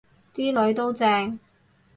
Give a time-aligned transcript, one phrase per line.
[0.33, 1.37] 啲囡都正